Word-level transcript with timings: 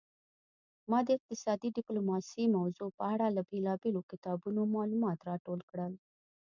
ما 0.89 0.99
د 1.07 1.09
اقتصادي 1.17 1.69
ډیپلوماسي 1.77 2.43
موضوع 2.57 2.89
په 2.97 3.03
اړه 3.13 3.27
له 3.35 3.41
بیلابیلو 3.49 4.01
کتابونو 4.11 4.61
معلومات 4.75 5.19
راټول 5.29 5.59
کړل 5.71 5.93